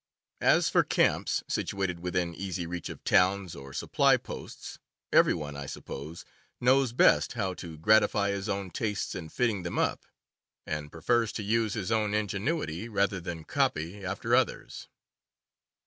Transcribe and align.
As 0.41 0.67
for 0.67 0.83
camps 0.83 1.43
situated 1.47 1.99
within 1.99 2.33
easy 2.33 2.65
reach 2.65 2.89
of 2.89 3.03
towns 3.03 3.55
or 3.55 3.71
supply 3.71 4.17
posts, 4.17 4.79
every 5.13 5.35
one, 5.35 5.55
I 5.55 5.67
suppose, 5.67 6.25
knows 6.59 6.91
best 6.91 7.33
how 7.33 7.53
to 7.61 7.77
gratify 7.77 8.31
his 8.31 8.49
own 8.49 8.71
tastes 8.71 9.13
in 9.13 9.29
fitting 9.29 9.61
them 9.61 9.77
up, 9.77 10.07
and 10.65 10.91
prefers 10.91 11.31
to 11.33 11.43
use 11.43 11.75
his 11.75 11.91
own 11.91 12.15
ingenuity 12.15 12.89
rather 12.89 13.19
than 13.19 13.43
copy 13.43 14.03
after 14.03 14.33
others. 14.35 14.87